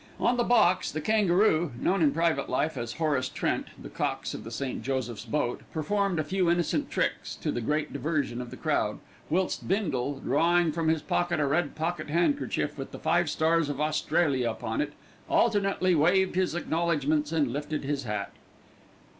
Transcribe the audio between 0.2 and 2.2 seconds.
the box the kangaroo, known in